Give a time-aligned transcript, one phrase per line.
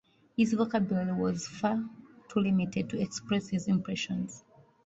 [0.35, 1.75] His vocabulary was far
[2.27, 4.43] too limited to express his impressions.